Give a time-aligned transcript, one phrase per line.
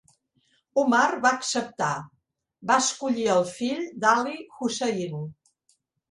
[0.83, 1.89] Umar va acceptar;
[2.71, 4.33] va escollir el fill d"Ali,
[4.69, 5.21] Husayn.